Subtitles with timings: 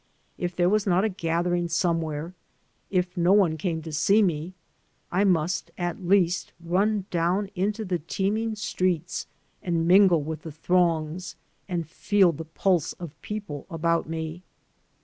[0.35, 2.33] If there was not a gathering somewhere,
[2.89, 4.55] if no one came to see me,
[5.11, 9.27] I must at least run down into the teeming streets
[9.61, 11.35] and mingle with the throngs
[11.69, 14.41] and feel the pulse of people about me.